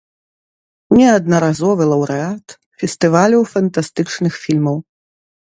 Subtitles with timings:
[0.99, 2.47] Неаднаразовы лаўрэат
[2.85, 4.77] фестываляў фантастычных фільмаў.